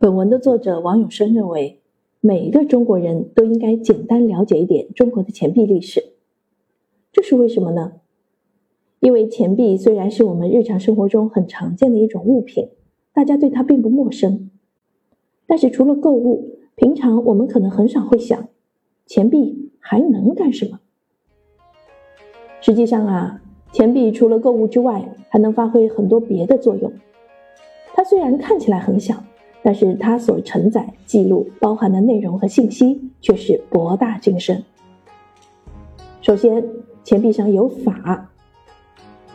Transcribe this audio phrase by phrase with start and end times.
[0.00, 1.80] 本文的作者王永生认为，
[2.20, 6.12] 每一个中国人都应该简单了解一点中国的钱币历史。
[7.10, 7.94] 这是为什么呢？
[9.00, 12.68] 因为钱币虽然是我们日常生活中很常见的一种物品，
[13.12, 14.50] 大家对它并不陌生。
[15.48, 18.48] 但是除了购物，平常我们可能很少会想，
[19.04, 20.78] 钱币还能干什么？
[22.60, 23.42] 实际上啊，
[23.72, 26.92] 钱币除了购物之外，还能发挥很多别的作用。
[27.94, 29.24] 它虽然看起来很小。
[29.68, 34.64] 但是它所承载、记录、包含的内容和信息却是博大精深。
[36.22, 36.64] 首先，
[37.04, 38.30] 钱币上有法，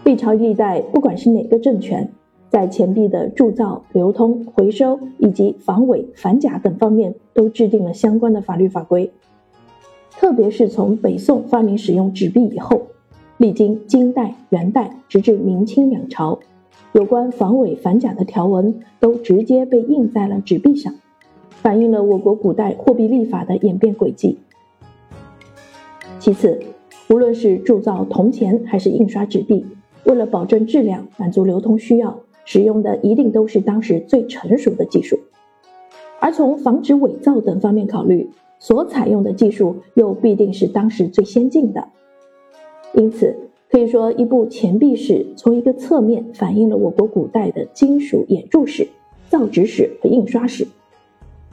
[0.04, 2.12] 历朝历代，不管是哪个政权，
[2.50, 9.12] 在钱币的铸造、流通、回收以及防伪、反假等方面，都制定了相关的法律法规。
[10.10, 12.82] 特别是从北宋发明使用纸币以后，
[13.38, 16.40] 历经金代、元代，直至明清两朝。
[16.94, 20.94] 有关防伪反假的条文都直接被印在了纸币上，
[21.50, 24.38] 反映了我国古代货币立法的演变轨迹。
[26.20, 26.60] 其次，
[27.10, 29.66] 无论是铸造铜钱还是印刷纸币，
[30.04, 35.18] 为了保证质量、满足流通需要，使用的一定都是当时最成熟的技术。
[36.20, 41.88] 而从防止伪造等方面考虑，所采用的技术又必定是当时最先进的。
[42.94, 43.43] 因此。
[43.74, 48.88] 可以说，一部钱币史从一个侧面反映了我国古代的金属演铸史、
[49.30, 50.68] 造纸史和印刷史。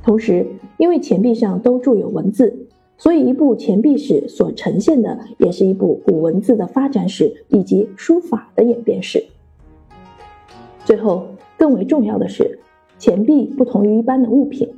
[0.03, 0.47] 同时，
[0.77, 2.67] 因为钱币上都铸有文字，
[2.99, 9.25] 所以一部钱币史所呈现的也是一部古文字的发展史以及书法的演变史。
[10.85, 11.25] 最后，
[11.57, 12.59] 更为重要的是，
[12.99, 14.69] 钱币不同于一般的物品，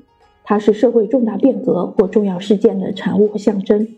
[0.44, 3.88] 它是社会重大变革或重要事件的产物和象征。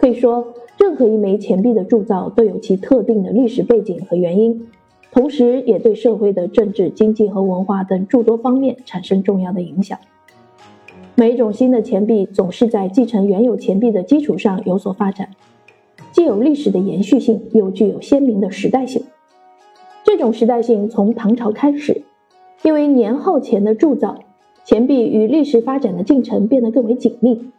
[0.00, 0.54] 可以说。
[0.78, 4.66] 任何一枚钱币的铸造都有其特定的历史背景和原因，
[5.12, 9.98] 同时也对社会的政治、经济和文化等诸多方面产生重要的影响。
[11.16, 15.28] 每一种新的钱币总是在继承原有钱币的基础上有所发展，
[16.12, 19.04] 既有历史的延续性，又具有鲜明的时代性。
[20.02, 22.00] 这种时代性从唐朝开始，
[22.62, 24.18] 因为年号钱的铸造，
[24.64, 27.50] 钱币与历史发展的进程变得更为紧密。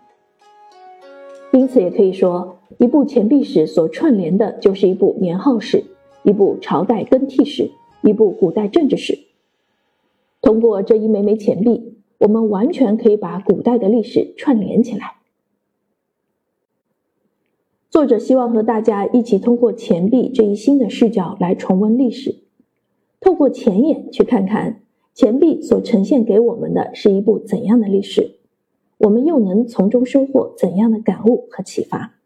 [1.52, 2.58] 因此，也可以说。
[2.78, 5.84] 一部钱币史所串联的，就是一部年号史，
[6.24, 7.70] 一部朝代更替史，
[8.02, 9.20] 一部古代政治史。
[10.42, 15.18] 通过这一枚枚钱币，我们完全可以把古代的历史串联起来。
[17.92, 22.38] 作者希望和大家一起通过钱币这一新的视角来重温历史，
[23.20, 24.82] 透过钱眼去看看
[25.14, 28.40] 钱币所呈现给我们的是一部怎样的历史，
[29.04, 32.21] 我们又能从中收获怎样的感悟和启发。